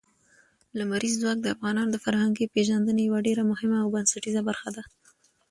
لمریز 0.79 1.13
ځواک 1.21 1.39
د 1.41 1.47
افغانانو 1.55 1.91
د 1.93 1.97
فرهنګي 2.05 2.45
پیژندنې 2.55 3.01
یوه 3.05 3.19
ډېره 3.27 3.43
مهمه 3.51 3.77
او 3.83 3.87
بنسټیزه 3.95 4.41
برخه 4.49 4.69
ده. 4.75 4.83